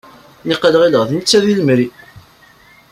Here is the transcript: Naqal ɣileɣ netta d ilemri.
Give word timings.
Naqal 0.47 0.75
ɣileɣ 0.81 1.03
netta 1.07 1.39
d 1.43 1.45
ilemri. 1.51 1.87